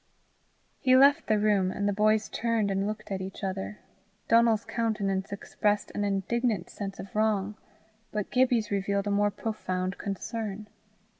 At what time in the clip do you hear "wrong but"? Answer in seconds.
7.15-8.31